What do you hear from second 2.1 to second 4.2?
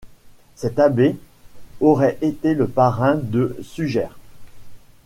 été le parrain de Suger.